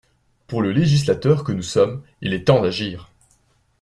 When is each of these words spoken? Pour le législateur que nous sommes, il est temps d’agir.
Pour 0.47 0.63
le 0.63 0.71
législateur 0.71 1.43
que 1.43 1.51
nous 1.51 1.61
sommes, 1.61 2.01
il 2.21 2.33
est 2.33 2.45
temps 2.47 2.63
d’agir. 2.63 3.11